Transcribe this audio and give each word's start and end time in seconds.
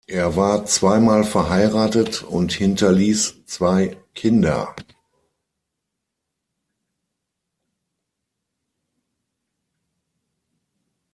Er 0.07 0.35
war 0.35 0.65
zweimal 0.65 1.23
verheiratet 1.23 2.23
und 2.23 2.53
hinterließ 2.53 3.45
zwei 3.45 3.97
Kinder. 4.15 4.73